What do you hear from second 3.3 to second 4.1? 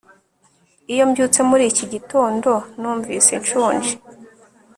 nshonje